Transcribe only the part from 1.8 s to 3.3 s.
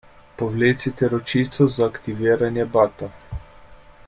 aktiviranje bata.